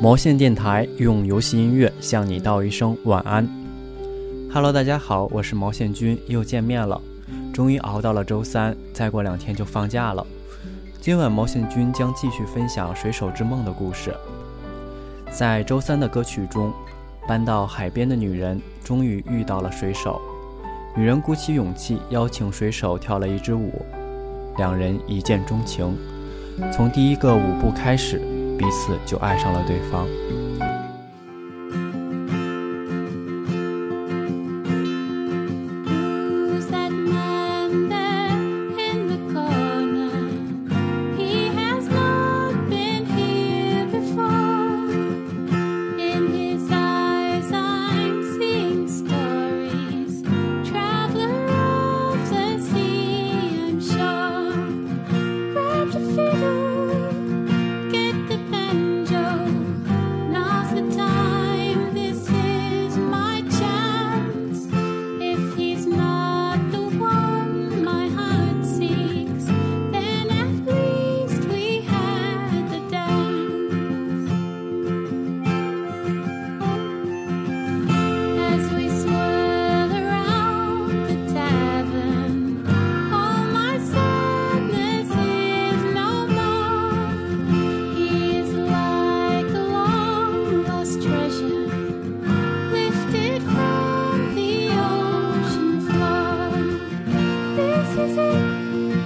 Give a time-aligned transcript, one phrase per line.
[0.00, 3.48] 毛线电台用游戏音乐向你道一声晚安。
[4.52, 7.00] Hello，大家好，我是毛线君，又见面了。
[7.52, 10.24] 终于熬到了周三，再过两天就放假了。
[11.00, 14.14] 今晚毛线君将继续分享《水手之梦》的故事。
[15.30, 16.72] 在周三的歌曲中，
[17.26, 20.20] 搬到海边的女人终于遇到了水手。
[20.96, 23.84] 女人鼓起勇气邀请水手跳了一支舞，
[24.58, 25.96] 两人一见钟情，
[26.72, 28.20] 从第一个舞步开始。
[28.58, 30.06] 彼此就爱上了对方。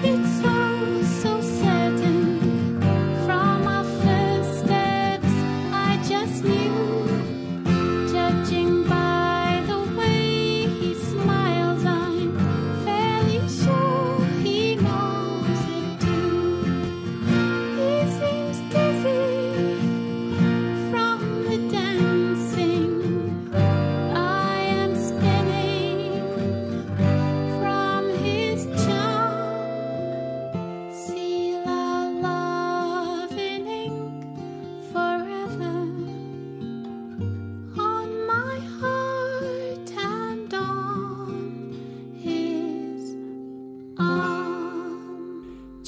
[0.03, 0.59] It's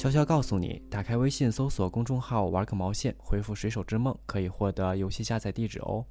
[0.03, 6.05] 悄悄告诉你，打开微信搜索公众号“玩个毛线”，回复“水手之梦”可以获得游戏下载地址哦。